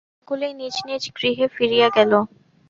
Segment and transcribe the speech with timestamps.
[0.17, 2.11] সকলেই নিজ নিজ গৃহে ফিরিয়া গেল।